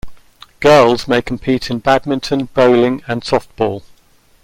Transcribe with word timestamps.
Girls 0.61 1.07
may 1.07 1.21
compete 1.21 1.69
in 1.69 1.77
badminton, 1.77 2.45
bowling, 2.55 3.03
and 3.07 3.21
softball. 3.21 3.83